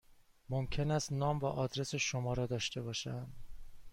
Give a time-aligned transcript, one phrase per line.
[0.49, 3.27] ممکن است نام و آدرس شما را داشته باشم؟